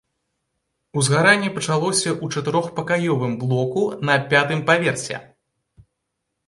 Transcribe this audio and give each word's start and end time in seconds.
Узгаранне 1.01 1.49
пачалося 1.57 2.09
ў 2.23 2.39
чатырохпакаёвым 2.39 3.37
блоку 3.43 3.85
на 4.09 4.15
пятым 4.35 4.59
паверсе. 4.71 5.21